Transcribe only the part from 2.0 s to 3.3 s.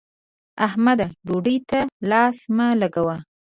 لاس مه لګوه.